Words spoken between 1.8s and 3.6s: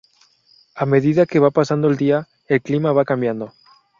el día, el clima va cambiando.